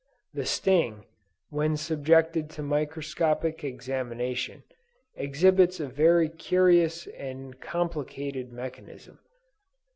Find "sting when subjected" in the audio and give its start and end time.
0.47-2.49